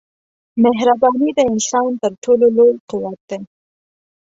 مهرباني 0.63 1.29
د 1.35 1.39
انسان 1.51 1.87
تر 2.01 2.11
ټولو 2.23 2.45
لوی 2.57 2.73
قوت 2.89 3.19
دی. 3.29 3.39